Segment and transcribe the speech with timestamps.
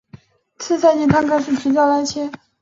[0.57, 2.31] 次赛季他开始执教莱切。